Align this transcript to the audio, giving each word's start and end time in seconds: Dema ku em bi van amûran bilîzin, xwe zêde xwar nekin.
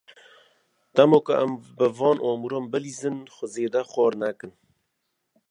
Dema 0.95 1.17
ku 1.25 1.31
em 1.43 1.51
bi 1.77 1.87
van 1.97 2.17
amûran 2.29 2.65
bilîzin, 2.71 3.17
xwe 3.35 3.45
zêde 3.53 3.81
xwar 3.91 4.13
nekin. 4.21 4.51